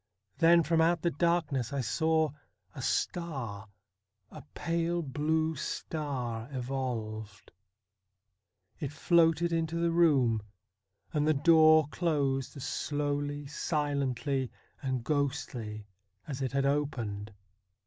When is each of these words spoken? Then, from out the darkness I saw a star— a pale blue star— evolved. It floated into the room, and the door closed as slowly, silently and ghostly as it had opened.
Then, 0.39 0.63
from 0.63 0.81
out 0.81 1.03
the 1.03 1.11
darkness 1.11 1.71
I 1.71 1.81
saw 1.81 2.31
a 2.73 2.81
star— 2.81 3.67
a 4.31 4.41
pale 4.55 5.03
blue 5.03 5.55
star— 5.55 6.49
evolved. 6.51 7.51
It 8.79 8.91
floated 8.91 9.53
into 9.53 9.75
the 9.75 9.91
room, 9.91 10.41
and 11.13 11.27
the 11.27 11.35
door 11.35 11.87
closed 11.91 12.57
as 12.57 12.63
slowly, 12.67 13.45
silently 13.45 14.49
and 14.81 15.03
ghostly 15.03 15.85
as 16.27 16.41
it 16.41 16.53
had 16.53 16.65
opened. 16.65 17.31